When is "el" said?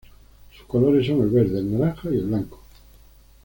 1.21-1.29, 1.59-1.77, 2.17-2.23